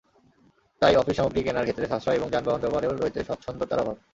[0.81, 3.97] তাই অফিস সামগ্রী কেনার ক্ষেত্রে সাশ্রয় এবং যানবাহন ব্যবহারেও রয়েছে স্বচ্ছতার অভাব।